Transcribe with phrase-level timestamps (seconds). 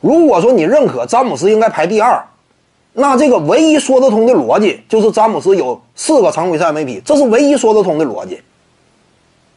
[0.00, 2.24] 如果说你认可詹姆斯应该排第二，
[2.92, 8.40] 那这个唯一说得通的逻辑就是詹姆斯有四个常规赛 MVP，这是唯一说得通的逻辑。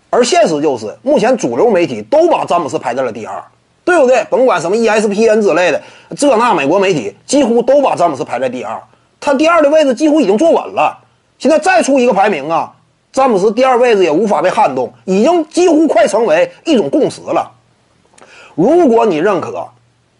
[0.09, 3.43] 而现实就是，目前主流媒体都把詹姆斯排在了第二，
[3.85, 4.25] 对不对？
[4.29, 5.81] 甭管什么 ESPN 之类的，
[6.17, 8.81] 这那美国媒体几乎都把詹姆斯排在第二，
[9.19, 10.97] 他第二的位置几乎已经坐稳了。
[11.37, 12.73] 现在再出一个排名啊，
[13.13, 17.51] 詹姆斯第二位置也无法被撼动，已经几乎快成为一种共识了。
[18.55, 19.69] 如果你认可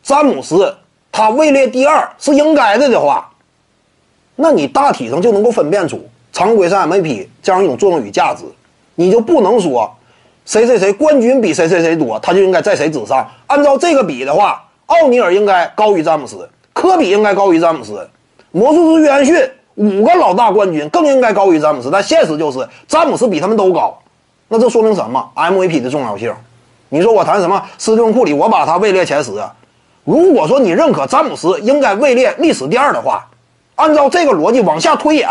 [0.10, 0.76] 詹姆斯
[1.12, 3.30] 他位列第二是应该的的话，
[4.38, 8.44] 那你大体上就能够分辨出常规赛 MVP 这样一种作用与价值。
[8.96, 9.88] 你就不能说，
[10.46, 13.24] 谁谁谁冠军比谁谁谁多，他就应该在谁之上。
[13.46, 18.10] 按照这个比的话，奥尼尔应该高于詹姆斯，科比应该高于詹姆斯，
[18.50, 19.36] 魔术师约翰逊
[19.76, 21.92] 五个老大冠军更应该高于詹姆斯。
[21.92, 23.96] 但现实就是詹姆斯比他们都高，
[24.48, 26.34] 那这说明什么？MVP 的重要性。
[26.90, 29.32] 你说我谈什么斯蒂芬库里，我把他位列前十。
[30.10, 33.28] 如果说你认可詹姆斯应该位列历史第二的话，
[33.76, 35.30] 按照这个逻辑往下推演。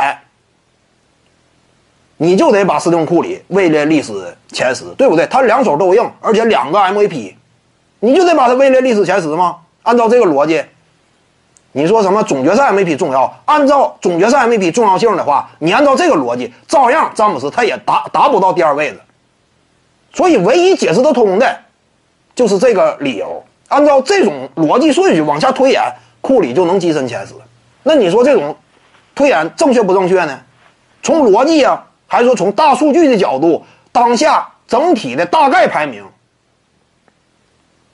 [2.17, 4.13] 你就得把斯蒂芬库里位列历史
[4.53, 5.27] 前十，对不对？
[5.27, 7.35] 他两手都硬，而且两个 MVP，
[7.99, 9.57] 你就得把他位列历史前十吗？
[9.83, 10.65] 按照这个逻辑，
[11.73, 13.37] 你说什么总决赛 MVP 重要？
[13.47, 19.01] 按照总决赛 MVP 重要性的话，你按照这个逻辑，照样詹姆斯他也达达不到第二位置。
[20.13, 21.59] 所以，唯一解释得通的，
[22.37, 23.43] 就是这个理由。
[23.69, 25.83] 按照这种逻辑顺序往下推演，
[26.21, 27.35] 库里就能跻身前十。
[27.83, 28.57] 那你说这种
[29.15, 30.41] 推演正确不正确呢？
[31.03, 31.85] 从逻辑啊。
[32.11, 36.03] 还是说从大数据的角度，当下整体的大概排名，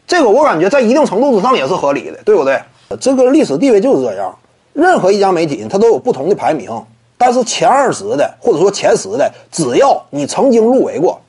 [0.07, 2.63] 这个我感觉在一定程度之上也是合理的，对不对？
[3.01, 4.39] 这个历史地位就是这样，
[4.73, 6.71] 任何一家媒体它都有不同的排名，
[7.19, 11.21] 但是前二十的或者说前十的，只要你曾经入围过，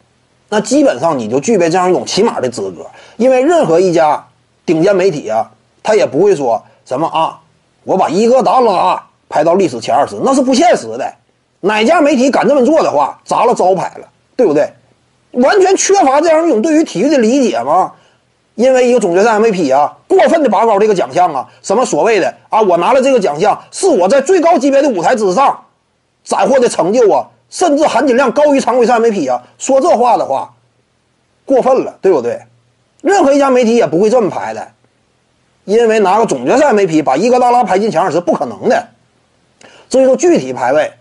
[0.49, 2.85] 那基本上你就具备这样一种起码的资格。
[3.17, 4.23] 因为任何一家
[4.65, 5.51] 顶尖媒体啊，
[5.83, 7.39] 他也不会说什么啊，
[7.83, 11.13] 我把伊戈达拉排到历史前二十，那是不现实的。
[11.61, 14.71] 哪家媒体敢这么做的话，砸了招牌了，对不对？
[15.31, 17.91] 完全缺乏这样一种对于体育的理解吗？
[18.55, 25.65] 因为一个总决赛 MVP 啊，过分的拔高这个奖项啊，什么所谓的啊，我拿了这个奖项是我在最高级别的舞台之上
[26.23, 30.53] 斩获的成就啊，甚至含金量高于常规赛 MVP 啊，说这话的话，
[31.43, 32.39] 过分了，对不对？
[33.05, 34.67] 任何一家媒体也不会这么排的，
[35.63, 38.87] 因为拿个总决赛 MVP 把伊戈达拉排进前二是不可能的。
[39.87, 40.91] 至于说具体排位。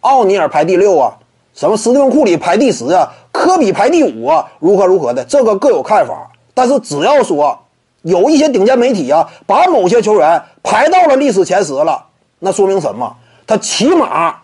[0.00, 1.16] 奥尼尔排第六啊，
[1.54, 6.30] 什么斯蒂芬库里排第十啊，科比排第五啊，如何如何的，这个各有看法。
[6.52, 7.58] 但是只要说
[8.02, 12.04] 有一些顶尖媒体啊，把某些球员排到了历史前十了，
[12.40, 13.16] 那说明什么？
[13.46, 14.36] 他起码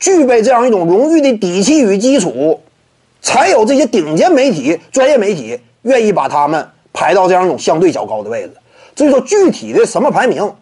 [0.00, 2.60] 具备这样一种荣誉的底气与基础，
[3.22, 8.50] 才有这些顶尖媒体、专业媒体愿意把他们排到这样一种相对较高的位置。
[8.94, 10.52] 所以说，具体的什么排名，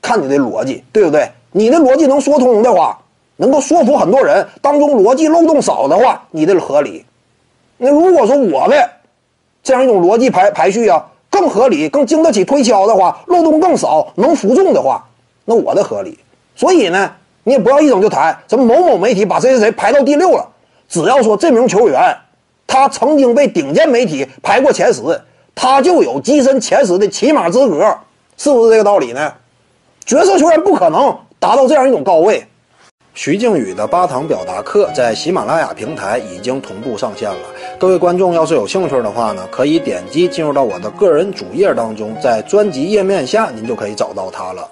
[0.00, 1.28] 看你的逻辑，对不对？
[1.50, 2.96] 你的逻辑能说通的话。
[3.38, 7.04] 能够说服很多人，当中逻辑漏洞少的话，你的合理。
[7.76, 8.90] 那如果说我的
[9.62, 15.06] 这样一种逻辑排排序啊更合理、更经得起推敲的话，漏洞更少，能服众的话，
[15.44, 16.18] 那我的合理。
[16.54, 17.12] 所以呢，
[17.44, 20.48] 你也不要一整就谈什么某某媒体把谁谁谁排到第六了，
[20.88, 22.16] 只要说这名球员
[22.66, 25.02] 他曾经被顶尖媒体排过前十，
[25.54, 27.96] 他就有跻身前十的起码资格，
[28.36, 29.32] 是不是这个道理呢？
[30.04, 32.46] 角色球员不可能达到这样一种高位。
[33.14, 37.38] 徐静宇的八堂表达课在喜马拉雅平台已经同步上线了。
[37.78, 44.68] 各位观众要是有兴趣的话呢，可以点击进入到我的个人主页当中，在专辑页面下您就可以找到它了。